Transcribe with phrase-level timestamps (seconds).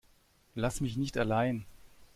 [0.55, 1.63] Lass mich nicht allein.